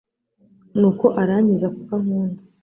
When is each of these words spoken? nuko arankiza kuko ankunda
nuko 0.79 1.05
arankiza 1.21 1.67
kuko 1.75 1.91
ankunda 1.97 2.41